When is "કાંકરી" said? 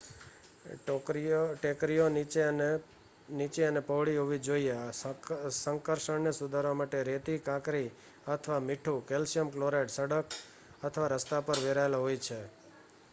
7.41-7.85